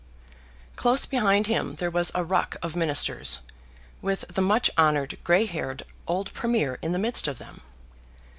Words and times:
Close 0.77 1.05
behind 1.05 1.45
him 1.45 1.75
there 1.75 1.91
was 1.91 2.11
a 2.15 2.23
ruck 2.23 2.55
of 2.63 2.75
Ministers, 2.75 3.37
with 4.01 4.21
the 4.27 4.41
much 4.41 4.67
honoured 4.75 5.19
grey 5.23 5.45
haired 5.45 5.85
old 6.07 6.33
Premier 6.33 6.79
in 6.81 6.91
the 6.91 6.97
midst 6.97 7.27
of 7.27 7.37
them. 7.37 7.61